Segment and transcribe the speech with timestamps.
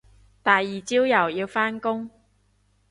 [0.43, 2.09] 第二朝又要返工